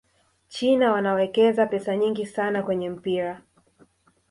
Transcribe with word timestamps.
china 0.47 0.91
wanawekeza 0.91 1.65
pesa 1.67 1.97
nyingi 1.97 2.25
sana 2.25 2.63
kwenye 2.63 2.89
mpira 2.89 3.41